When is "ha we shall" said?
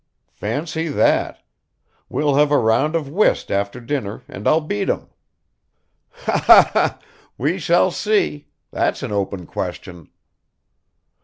6.73-7.91